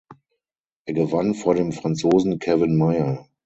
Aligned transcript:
Er 0.87 0.95
gewann 0.95 1.35
vor 1.35 1.53
dem 1.53 1.71
Franzosen 1.73 2.39
Kevin 2.39 2.75
Mayer. 2.75 3.27